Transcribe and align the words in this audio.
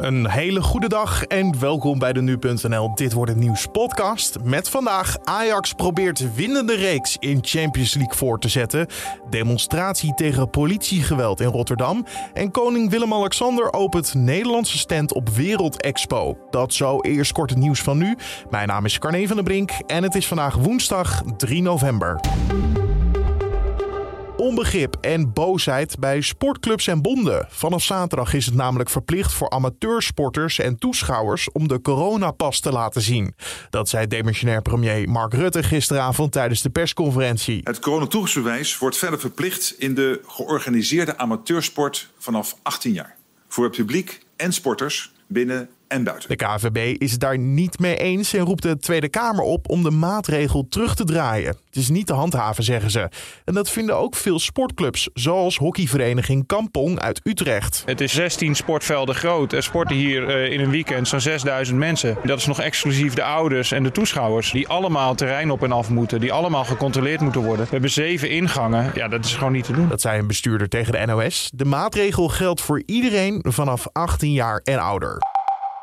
Een 0.00 0.30
hele 0.30 0.62
goede 0.62 0.88
dag 0.88 1.24
en 1.24 1.60
welkom 1.60 1.98
bij 1.98 2.12
de 2.12 2.22
Nu.nl 2.22 2.94
Dit 2.94 3.12
wordt 3.12 3.30
het 3.30 3.40
nieuws 3.40 3.66
podcast. 3.72 4.36
Met 4.44 4.68
vandaag 4.68 5.16
Ajax 5.24 5.72
probeert 5.72 6.34
winnende 6.34 6.76
reeks 6.76 7.16
in 7.18 7.38
Champions 7.40 7.94
League 7.94 8.14
voor 8.14 8.38
te 8.38 8.48
zetten. 8.48 8.86
Demonstratie 9.30 10.14
tegen 10.14 10.50
politiegeweld 10.50 11.40
in 11.40 11.48
Rotterdam. 11.48 12.06
En 12.32 12.50
koning 12.50 12.90
Willem-Alexander 12.90 13.72
opent 13.72 14.14
Nederlandse 14.14 14.78
stand 14.78 15.12
op 15.12 15.28
Wereld 15.28 15.82
Expo. 15.82 16.38
Dat 16.50 16.74
zo 16.74 17.00
eerst 17.00 17.32
kort 17.32 17.50
het 17.50 17.58
nieuws 17.58 17.82
van 17.82 17.98
nu. 17.98 18.16
Mijn 18.50 18.68
naam 18.68 18.84
is 18.84 18.98
Carne 18.98 19.26
van 19.26 19.36
der 19.36 19.44
Brink 19.44 19.70
en 19.86 20.02
het 20.02 20.14
is 20.14 20.26
vandaag 20.26 20.54
woensdag 20.54 21.22
3 21.36 21.62
november 21.62 22.20
onbegrip 24.40 24.96
en 25.00 25.32
boosheid 25.32 25.98
bij 25.98 26.20
sportclubs 26.20 26.86
en 26.86 27.02
bonden. 27.02 27.46
Vanaf 27.50 27.82
zaterdag 27.82 28.34
is 28.34 28.46
het 28.46 28.54
namelijk 28.54 28.90
verplicht 28.90 29.32
voor 29.32 29.50
amateursporters 29.50 30.58
en 30.58 30.78
toeschouwers 30.78 31.52
om 31.52 31.68
de 31.68 31.80
coronapas 31.80 32.60
te 32.60 32.72
laten 32.72 33.02
zien. 33.02 33.34
Dat 33.70 33.88
zei 33.88 34.06
demissionair 34.06 34.62
premier 34.62 35.08
Mark 35.08 35.34
Rutte 35.34 35.62
gisteravond 35.62 36.32
tijdens 36.32 36.62
de 36.62 36.70
persconferentie. 36.70 37.60
Het 37.64 37.78
coronatoegangsbewijs 37.78 38.78
wordt 38.78 38.96
verder 38.96 39.20
verplicht 39.20 39.74
in 39.78 39.94
de 39.94 40.20
georganiseerde 40.26 41.18
amateursport 41.18 42.10
vanaf 42.18 42.56
18 42.62 42.92
jaar. 42.92 43.16
Voor 43.48 43.64
het 43.64 43.76
publiek 43.76 44.20
en 44.36 44.52
sporters 44.52 45.12
binnen 45.26 45.68
en 45.90 46.04
buiten. 46.04 46.28
De 46.28 46.36
KVB 46.36 47.00
is 47.02 47.10
het 47.10 47.20
daar 47.20 47.38
niet 47.38 47.78
mee 47.78 47.96
eens 47.96 48.32
en 48.32 48.44
roept 48.44 48.62
de 48.62 48.78
Tweede 48.78 49.08
Kamer 49.08 49.44
op 49.44 49.70
om 49.70 49.82
de 49.82 49.90
maatregel 49.90 50.66
terug 50.68 50.94
te 50.94 51.04
draaien. 51.04 51.56
Het 51.66 51.76
is 51.76 51.88
niet 51.88 52.06
te 52.06 52.12
handhaven, 52.12 52.64
zeggen 52.64 52.90
ze. 52.90 53.08
En 53.44 53.54
dat 53.54 53.70
vinden 53.70 53.96
ook 53.96 54.16
veel 54.16 54.38
sportclubs, 54.38 55.08
zoals 55.14 55.56
hockeyvereniging 55.56 56.46
Kampong 56.46 57.00
uit 57.00 57.20
Utrecht. 57.24 57.82
Het 57.86 58.00
is 58.00 58.12
16 58.12 58.54
sportvelden 58.54 59.14
groot. 59.14 59.52
Er 59.52 59.62
sporten 59.62 59.96
hier 59.96 60.28
eh, 60.28 60.52
in 60.52 60.60
een 60.60 60.70
weekend 60.70 61.08
zo'n 61.08 61.20
6000 61.20 61.78
mensen. 61.78 62.16
Dat 62.24 62.38
is 62.38 62.46
nog 62.46 62.60
exclusief 62.60 63.14
de 63.14 63.22
ouders 63.22 63.72
en 63.72 63.82
de 63.82 63.92
toeschouwers, 63.92 64.52
die 64.52 64.68
allemaal 64.68 65.14
terrein 65.14 65.50
op 65.50 65.62
en 65.62 65.72
af 65.72 65.88
moeten, 65.88 66.20
die 66.20 66.32
allemaal 66.32 66.64
gecontroleerd 66.64 67.20
moeten 67.20 67.42
worden. 67.42 67.64
We 67.64 67.70
hebben 67.70 67.90
zeven 67.90 68.30
ingangen. 68.30 68.90
Ja, 68.94 69.08
dat 69.08 69.24
is 69.24 69.34
gewoon 69.34 69.52
niet 69.52 69.64
te 69.64 69.72
doen. 69.72 69.88
Dat 69.88 70.00
zei 70.00 70.18
een 70.18 70.26
bestuurder 70.26 70.68
tegen 70.68 70.92
de 70.92 71.06
NOS. 71.06 71.50
De 71.54 71.64
maatregel 71.64 72.28
geldt 72.28 72.60
voor 72.60 72.82
iedereen 72.86 73.44
vanaf 73.48 73.86
18 73.92 74.32
jaar 74.32 74.60
en 74.64 74.78
ouder. 74.78 75.18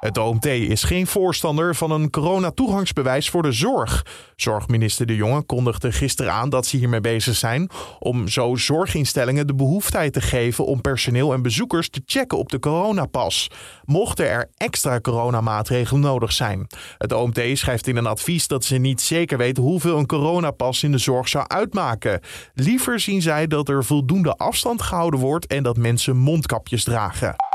Het 0.00 0.18
OMT 0.18 0.46
is 0.46 0.82
geen 0.82 1.06
voorstander 1.06 1.74
van 1.74 1.90
een 1.90 2.10
coronatoegangsbewijs 2.10 3.30
voor 3.30 3.42
de 3.42 3.52
zorg. 3.52 4.06
Zorgminister 4.36 5.06
De 5.06 5.14
Jonge 5.14 5.42
kondigde 5.42 5.92
gisteren 5.92 6.32
aan 6.32 6.48
dat 6.48 6.66
ze 6.66 6.76
hiermee 6.76 7.00
bezig 7.00 7.36
zijn 7.36 7.70
om 7.98 8.28
zo 8.28 8.56
zorginstellingen 8.56 9.46
de 9.46 9.54
behoefte 9.54 10.10
te 10.10 10.20
geven 10.20 10.66
om 10.66 10.80
personeel 10.80 11.32
en 11.32 11.42
bezoekers 11.42 11.88
te 11.88 12.02
checken 12.06 12.38
op 12.38 12.48
de 12.48 12.58
coronapas. 12.58 13.50
Mochten 13.84 14.28
er 14.28 14.50
extra 14.56 15.00
coronamaatregelen 15.00 16.00
nodig 16.00 16.32
zijn. 16.32 16.66
Het 16.98 17.12
OMT 17.12 17.40
schrijft 17.52 17.86
in 17.86 17.96
een 17.96 18.06
advies 18.06 18.46
dat 18.46 18.64
ze 18.64 18.76
niet 18.76 19.00
zeker 19.00 19.38
weten 19.38 19.62
hoeveel 19.62 19.98
een 19.98 20.06
coronapas 20.06 20.82
in 20.82 20.92
de 20.92 20.98
zorg 20.98 21.28
zou 21.28 21.46
uitmaken. 21.46 22.20
Liever 22.54 23.00
zien 23.00 23.22
zij 23.22 23.46
dat 23.46 23.68
er 23.68 23.84
voldoende 23.84 24.34
afstand 24.34 24.82
gehouden 24.82 25.20
wordt 25.20 25.46
en 25.46 25.62
dat 25.62 25.76
mensen 25.76 26.16
mondkapjes 26.16 26.84
dragen. 26.84 27.47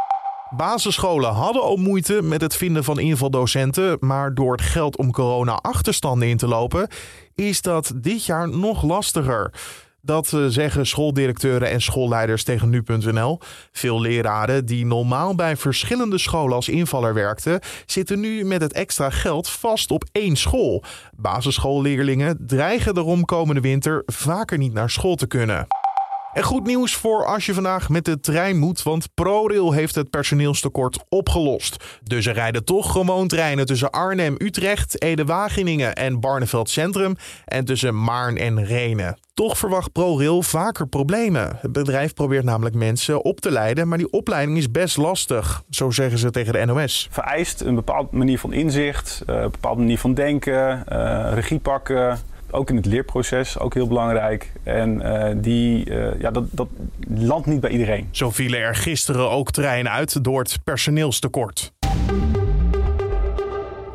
Basisscholen 0.56 1.34
hadden 1.34 1.62
al 1.62 1.76
moeite 1.76 2.22
met 2.22 2.42
het 2.42 2.56
vinden 2.56 2.84
van 2.84 3.00
invaldocenten, 3.00 3.98
maar 4.00 4.34
door 4.34 4.52
het 4.52 4.62
geld 4.62 4.98
om 4.98 5.12
corona-achterstanden 5.12 6.28
in 6.28 6.38
te 6.38 6.48
lopen, 6.48 6.88
is 7.36 7.62
dat 7.62 7.94
dit 7.96 8.26
jaar 8.26 8.50
nog 8.50 8.84
lastiger. 8.84 9.54
Dat 10.02 10.34
eh, 10.34 10.46
zeggen 10.48 10.86
schooldirecteuren 10.86 11.70
en 11.70 11.82
schoolleiders 11.82 12.44
tegen 12.44 12.70
nu.nl. 12.70 13.40
Veel 13.72 14.02
leraren 14.02 14.66
die 14.66 14.86
normaal 14.86 15.36
bij 15.36 15.58
verschillende 15.58 16.18
scholen 16.18 16.56
als 16.56 16.70
invaller 16.70 17.14
werkten, 17.14 17.60
zitten 17.86 18.20
nu 18.20 18.44
met 18.44 18.62
het 18.62 18.74
extra 18.74 19.10
geld 19.10 19.50
vast 19.50 19.92
op 19.92 20.04
één 20.12 20.36
school. 20.36 20.84
Basisschoolleerlingen 21.16 22.38
dreigen 22.48 22.94
daarom 22.94 23.26
komende 23.26 23.62
winter 23.62 24.04
vaker 24.06 24.58
niet 24.58 24.74
naar 24.74 24.90
school 24.90 25.16
te 25.16 25.28
kunnen. 25.28 25.68
En 26.34 26.44
goed 26.44 26.66
nieuws 26.66 26.96
voor 26.96 27.26
als 27.26 27.46
je 27.46 27.54
vandaag 27.54 27.90
met 27.90 28.06
de 28.06 28.20
trein 28.20 28.58
moet, 28.58 28.84
want 28.84 29.14
ProRail 29.14 29.72
heeft 29.72 29.96
het 29.96 30.10
personeelstekort 30.10 31.04
opgelost. 31.10 32.00
Dus 32.04 32.26
er 32.26 32.34
rijden 32.34 32.66
toch 32.66 32.92
gewoon 32.92 33.28
treinen 33.28 33.66
tussen 33.66 33.92
Arnhem, 33.92 34.36
Utrecht, 34.38 35.02
Ede-Wageningen 35.02 35.96
en 35.96 36.20
Barneveld 36.20 36.70
Centrum 36.70 37.16
en 37.46 37.66
tussen 37.66 38.04
Maarn 38.04 38.38
en 38.38 38.66
Renen. 38.66 39.18
Toch 39.34 39.58
verwacht 39.58 39.92
ProRail 39.92 40.42
vaker 40.42 40.88
problemen. 40.88 41.58
Het 41.62 41.72
bedrijf 41.72 42.14
probeert 42.14 42.44
namelijk 42.44 42.76
mensen 42.76 43.24
op 43.24 43.40
te 43.40 43.52
leiden, 43.52 43.88
maar 43.88 43.98
die 43.98 44.12
opleiding 44.12 44.58
is 44.58 44.72
best 44.72 44.98
lastig. 44.98 45.64
Zo 45.70 45.92
zeggen 45.92 46.18
ze 46.18 46.32
tegen 46.32 46.54
de 46.54 46.66
NOS. 46.66 47.08
Vereist 47.12 47.62
een 47.62 47.76
bepaalde 47.76 48.10
manier 48.12 48.40
van 48.40 48.54
inzicht, 48.54 49.24
eh, 49.26 49.36
een 49.36 49.52
bepaalde 49.52 49.82
manier 49.82 50.00
van 50.00 50.14
denken, 50.14 50.84
uh, 50.92 51.32
regie 51.34 51.60
pakken 51.60 52.20
ook 52.54 52.70
in 52.70 52.76
het 52.76 52.86
leerproces, 52.86 53.60
ook 53.60 53.74
heel 53.74 53.88
belangrijk. 53.88 54.52
En 54.64 54.96
uh, 54.96 55.30
die, 55.36 55.90
uh, 55.90 56.20
ja, 56.20 56.32
dat, 56.32 56.44
dat 56.52 56.68
landt 57.08 57.48
niet 57.48 57.60
bij 57.60 57.70
iedereen. 57.70 58.08
Zo 58.12 58.32
vielen 58.32 58.60
er 58.60 58.76
gisteren 58.76 59.30
ook 59.30 59.52
treinen 59.52 59.92
uit 59.92 60.24
door 60.24 60.40
het 60.40 60.58
personeelstekort. 60.64 61.72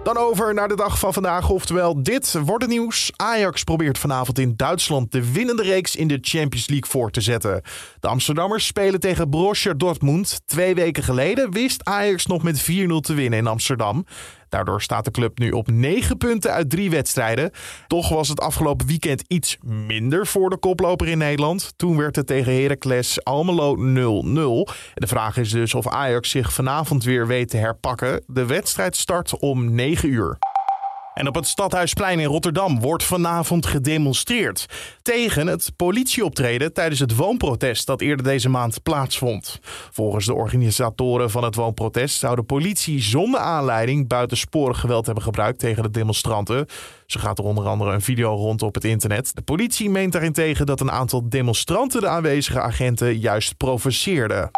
Dan 0.09 0.17
over 0.17 0.55
naar 0.55 0.69
de 0.69 0.77
dag 0.77 0.99
van 0.99 1.13
vandaag. 1.13 1.51
Oftewel, 1.51 2.03
dit 2.03 2.33
wordt 2.45 2.63
het 2.63 2.73
nieuws. 2.73 3.11
Ajax 3.17 3.65
probeert 3.65 3.99
vanavond 3.99 4.39
in 4.39 4.53
Duitsland 4.57 5.13
de 5.13 5.33
winnende 5.33 5.63
reeks 5.63 5.97
in 5.97 6.09
de 6.09 6.19
Champions 6.21 6.69
League 6.69 6.91
voor 6.91 7.11
te 7.11 7.21
zetten. 7.21 7.63
De 8.01 8.09
Amsterdammers 8.09 8.67
spelen 8.67 9.01
tegen 9.01 9.31
Borussia 9.31 9.73
Dortmund. 9.73 10.41
Twee 10.47 10.75
weken 10.75 11.03
geleden 11.03 11.53
wist 11.53 11.85
Ajax 11.85 12.27
nog 12.27 12.43
met 12.43 12.61
4-0 12.61 12.65
te 13.01 13.15
winnen 13.15 13.39
in 13.39 13.47
Amsterdam. 13.47 14.05
Daardoor 14.49 14.83
staat 14.83 15.05
de 15.05 15.11
club 15.11 15.39
nu 15.39 15.51
op 15.51 15.71
9 15.71 16.17
punten 16.17 16.53
uit 16.53 16.71
drie 16.71 16.91
wedstrijden. 16.91 17.51
Toch 17.87 18.09
was 18.09 18.29
het 18.29 18.41
afgelopen 18.41 18.87
weekend 18.87 19.25
iets 19.27 19.57
minder 19.63 20.27
voor 20.27 20.51
de 20.51 20.57
koploper 20.57 21.09
in 21.09 21.19
Nederland. 21.19 21.73
Toen 21.77 21.97
werd 21.97 22.17
het 22.17 22.27
tegen 22.27 22.63
Heracles 22.63 23.25
Almelo 23.25 23.77
0-0. 23.77 24.73
De 24.95 25.07
vraag 25.07 25.37
is 25.37 25.51
dus 25.51 25.75
of 25.75 25.89
Ajax 25.89 26.31
zich 26.31 26.53
vanavond 26.53 27.05
weer 27.05 27.27
weet 27.27 27.51
te 27.51 27.57
herpakken. 27.57 28.23
De 28.27 28.47
wedstrijd 28.47 28.97
start 28.97 29.39
om 29.39 29.75
9 29.75 30.09
uur. 30.09 30.39
En 31.19 31.29
op 31.29 31.35
het 31.35 31.47
Stadhuisplein 31.47 32.21
in 32.21 32.27
Rotterdam 32.27 32.81
wordt 32.81 33.05
vanavond 33.05 33.67
gedemonstreerd 33.67 34.67
tegen 35.03 35.47
het 35.47 35.73
politieoptreden 35.77 36.73
tijdens 36.73 37.01
het 37.01 37.17
woonprotest 37.17 37.87
dat 37.87 38.01
eerder 38.01 38.25
deze 38.25 38.49
maand 38.49 38.83
plaatsvond. 38.83 39.59
Volgens 39.91 40.27
de 40.27 40.35
organisatoren 40.35 41.31
van 41.31 41.45
het 41.45 41.55
woonprotest 41.55 42.19
zou 42.19 42.37
de 42.37 42.43
politie 42.43 43.03
zonder 43.03 43.41
aanleiding 43.41 44.09
buitensporig 44.09 44.81
geweld 44.81 45.07
hebben 45.07 45.25
gebruikt 45.25 45.59
tegen 45.59 45.83
de 45.83 45.91
demonstranten. 45.91 46.67
Ze 47.07 47.19
gaat 47.19 47.39
er 47.39 47.45
onder 47.45 47.67
andere 47.67 47.93
een 47.93 48.03
video 48.03 48.35
rond 48.35 48.63
op 48.63 48.75
het 48.75 48.85
internet. 48.85 49.31
De 49.35 49.43
politie 49.43 49.91
meent 49.91 50.13
daarentegen 50.13 50.67
dat 50.67 50.81
een 50.81 50.91
aantal 50.91 51.29
demonstranten 51.29 52.01
de 52.01 52.09
aanwezige 52.09 52.61
agenten 52.61 53.19
juist 53.19 53.57
provoceerden. 53.57 54.51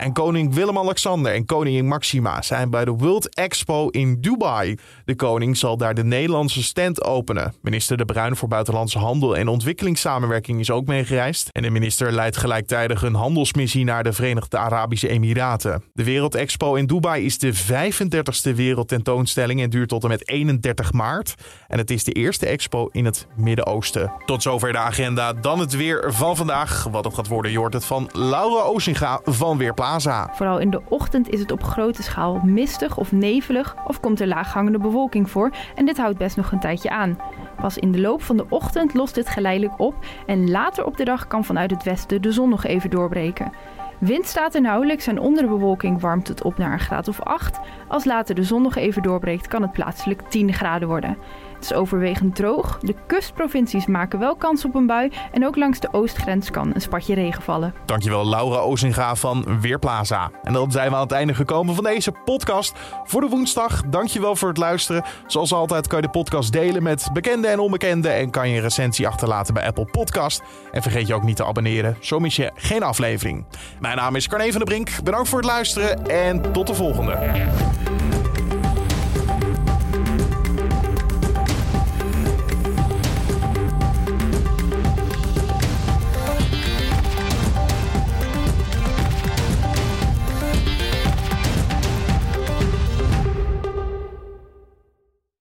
En 0.00 0.12
koning 0.12 0.54
Willem-Alexander 0.54 1.32
en 1.32 1.44
koningin 1.44 1.86
Maxima 1.86 2.42
zijn 2.42 2.70
bij 2.70 2.84
de 2.84 2.90
World 2.90 3.34
Expo 3.34 3.88
in 3.88 4.20
Dubai. 4.20 4.76
De 5.04 5.16
koning 5.16 5.56
zal 5.56 5.76
daar 5.76 5.94
de 5.94 6.04
Nederlandse 6.04 6.62
stand 6.62 7.04
openen. 7.04 7.54
Minister 7.62 7.96
De 7.96 8.04
Bruin 8.04 8.36
voor 8.36 8.48
Buitenlandse 8.48 8.98
Handel 8.98 9.36
en 9.36 9.48
Ontwikkelingssamenwerking 9.48 10.60
is 10.60 10.70
ook 10.70 10.86
meegereisd. 10.86 11.48
En 11.52 11.62
de 11.62 11.70
minister 11.70 12.12
leidt 12.12 12.36
gelijktijdig 12.36 13.02
een 13.02 13.14
handelsmissie 13.14 13.84
naar 13.84 14.02
de 14.02 14.12
Verenigde 14.12 14.58
Arabische 14.58 15.08
Emiraten. 15.08 15.82
De 15.92 16.04
Wereld 16.04 16.34
Expo 16.34 16.74
in 16.74 16.86
Dubai 16.86 17.24
is 17.24 17.38
de 17.38 17.54
35ste 17.54 18.54
wereldtentoonstelling 18.54 19.60
en 19.60 19.70
duurt 19.70 19.88
tot 19.88 20.02
en 20.02 20.08
met 20.08 20.28
31 20.28 20.92
maart. 20.92 21.34
En 21.66 21.78
het 21.78 21.90
is 21.90 22.04
de 22.04 22.12
eerste 22.12 22.46
expo 22.46 22.88
in 22.92 23.04
het 23.04 23.26
Midden-Oosten. 23.36 24.12
Tot 24.26 24.42
zover 24.42 24.72
de 24.72 24.78
agenda. 24.78 25.32
Dan 25.32 25.58
het 25.58 25.76
weer 25.76 26.12
van 26.12 26.36
vandaag. 26.36 26.86
Wat 26.90 27.04
het 27.04 27.14
gaat 27.14 27.28
worden, 27.28 27.52
je 27.52 27.66
het 27.70 27.84
van 27.84 28.10
Laura 28.12 28.62
Ozinga 28.62 29.20
van 29.24 29.58
Weerplaats. 29.58 29.88
Vooral 30.32 30.58
in 30.58 30.70
de 30.70 30.82
ochtend 30.88 31.28
is 31.28 31.40
het 31.40 31.52
op 31.52 31.62
grote 31.62 32.02
schaal 32.02 32.40
mistig 32.44 32.96
of 32.96 33.12
nevelig 33.12 33.76
of 33.86 34.00
komt 34.00 34.20
er 34.20 34.26
laaghangende 34.26 34.78
bewolking 34.78 35.30
voor 35.30 35.50
en 35.74 35.86
dit 35.86 35.96
houdt 35.96 36.18
best 36.18 36.36
nog 36.36 36.52
een 36.52 36.60
tijdje 36.60 36.90
aan. 36.90 37.18
Pas 37.60 37.78
in 37.78 37.92
de 37.92 38.00
loop 38.00 38.22
van 38.22 38.36
de 38.36 38.46
ochtend 38.48 38.94
lost 38.94 39.14
dit 39.14 39.28
geleidelijk 39.28 39.80
op 39.80 39.94
en 40.26 40.50
later 40.50 40.84
op 40.84 40.96
de 40.96 41.04
dag 41.04 41.26
kan 41.26 41.44
vanuit 41.44 41.70
het 41.70 41.82
westen 41.82 42.22
de 42.22 42.32
zon 42.32 42.48
nog 42.48 42.64
even 42.64 42.90
doorbreken. 42.90 43.52
Wind 43.98 44.26
staat 44.26 44.54
er 44.54 44.60
nauwelijks 44.60 45.06
en 45.06 45.20
onder 45.20 45.42
de 45.42 45.48
bewolking 45.48 46.00
warmt 46.00 46.28
het 46.28 46.42
op 46.42 46.58
naar 46.58 46.72
een 46.72 46.80
graad 46.80 47.08
of 47.08 47.20
8. 47.20 47.60
Als 47.88 48.04
later 48.04 48.34
de 48.34 48.42
zon 48.42 48.62
nog 48.62 48.76
even 48.76 49.02
doorbreekt 49.02 49.48
kan 49.48 49.62
het 49.62 49.72
plaatselijk 49.72 50.22
10 50.28 50.52
graden 50.52 50.88
worden. 50.88 51.16
Het 51.60 51.70
is 51.70 51.76
overwegend 51.76 52.34
droog. 52.34 52.78
De 52.80 52.94
kustprovincies 53.06 53.86
maken 53.86 54.18
wel 54.18 54.36
kans 54.36 54.64
op 54.64 54.74
een 54.74 54.86
bui. 54.86 55.12
En 55.32 55.46
ook 55.46 55.56
langs 55.56 55.80
de 55.80 55.92
oostgrens 55.92 56.50
kan 56.50 56.70
een 56.74 56.80
spatje 56.80 57.14
regen 57.14 57.42
vallen. 57.42 57.74
Dankjewel 57.84 58.28
Laura 58.28 58.56
Ozinga 58.56 59.14
van 59.14 59.60
Weerplaza. 59.60 60.30
En 60.42 60.52
dan 60.52 60.70
zijn 60.70 60.90
we 60.90 60.94
aan 60.96 61.02
het 61.02 61.12
einde 61.12 61.34
gekomen 61.34 61.74
van 61.74 61.84
deze 61.84 62.12
podcast 62.24 62.72
voor 63.04 63.20
de 63.20 63.28
woensdag. 63.28 63.82
Dankjewel 63.86 64.36
voor 64.36 64.48
het 64.48 64.58
luisteren. 64.58 65.04
Zoals 65.26 65.52
altijd 65.52 65.86
kan 65.86 66.00
je 66.00 66.06
de 66.06 66.12
podcast 66.12 66.52
delen 66.52 66.82
met 66.82 67.08
bekenden 67.12 67.50
en 67.50 67.58
onbekenden. 67.58 68.14
En 68.14 68.30
kan 68.30 68.48
je 68.48 68.56
een 68.56 68.62
recensie 68.62 69.06
achterlaten 69.06 69.54
bij 69.54 69.66
Apple 69.66 69.88
Podcast. 69.90 70.42
En 70.72 70.82
vergeet 70.82 71.06
je 71.06 71.14
ook 71.14 71.22
niet 71.22 71.36
te 71.36 71.44
abonneren. 71.44 71.96
Zo 72.00 72.18
mis 72.18 72.36
je 72.36 72.50
geen 72.54 72.82
aflevering. 72.82 73.44
Mijn 73.80 73.96
naam 73.96 74.16
is 74.16 74.28
Carne 74.28 74.50
van 74.50 74.58
der 74.58 74.64
Brink. 74.64 74.90
Bedankt 75.04 75.28
voor 75.28 75.38
het 75.38 75.48
luisteren 75.48 76.06
en 76.06 76.52
tot 76.52 76.66
de 76.66 76.74
volgende. 76.74 77.18